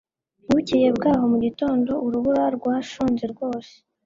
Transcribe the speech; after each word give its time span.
bukeye 0.49 0.87
bwaho 0.97 1.23
mu 1.31 1.37
gitondo, 1.45 1.91
urubura 2.05 2.43
rwashonze 2.55 3.23
rwose 3.33 3.73